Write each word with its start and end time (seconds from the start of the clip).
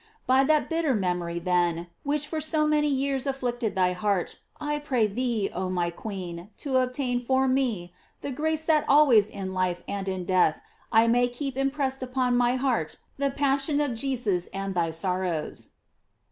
By 0.25 0.43
that 0.45 0.67
bitter 0.67 0.95
mem 0.95 1.21
ory, 1.21 1.37
then, 1.37 1.85
which 2.01 2.25
for 2.25 2.41
so 2.41 2.65
many 2.65 2.87
years 2.87 3.27
afflicted 3.27 3.75
thy 3.75 3.93
heart, 3.93 4.39
I 4.59 4.79
pray 4.79 5.05
thee, 5.05 5.51
oh 5.53 5.69
my 5.69 5.91
queen, 5.91 6.49
to 6.57 6.77
obtain 6.77 7.19
for 7.21 7.47
me 7.47 7.93
the 8.21 8.31
grace 8.31 8.65
that 8.65 8.83
always 8.87 9.29
in 9.29 9.53
life 9.53 9.83
and 9.87 10.09
in 10.09 10.25
death 10.25 10.59
I 10.91 11.05
may 11.05 11.27
keep 11.27 11.55
impressed 11.55 12.01
upon 12.01 12.35
my 12.35 12.55
heart 12.55 12.95
the 13.19 13.29
passion 13.29 13.79
of 13.79 13.93
Jesus 13.93 14.47
and 14.47 14.73
thy 14.73 14.89
sorrows. 14.89 15.69